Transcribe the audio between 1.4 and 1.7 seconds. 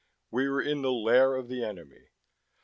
the